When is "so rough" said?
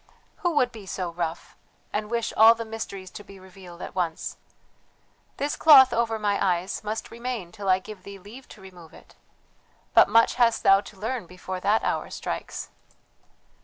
0.87-1.55